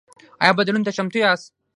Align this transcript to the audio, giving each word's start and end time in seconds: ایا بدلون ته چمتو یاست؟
ایا 0.41 0.53
بدلون 0.57 0.83
ته 0.85 0.91
چمتو 0.97 1.17
یاست؟ 1.23 1.47